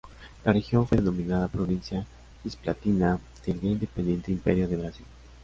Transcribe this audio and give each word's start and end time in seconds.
La 0.43 0.51
región 0.51 0.87
fue 0.87 0.97
denominada 0.97 1.47
Provincia 1.47 2.07
Cisplatina 2.41 3.19
del 3.45 3.61
ya 3.61 3.67
independiente 3.69 4.31
Imperio 4.31 4.67
del 4.67 4.79
Brasil. 4.79 5.05